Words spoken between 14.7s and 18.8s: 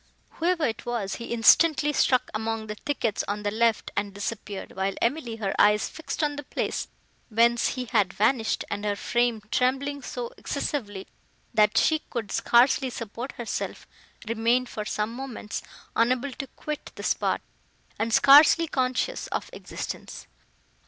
some moments, unable to quit the spot, and scarcely